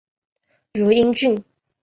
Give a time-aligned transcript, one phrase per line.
[0.73, 1.43] 汝阴郡。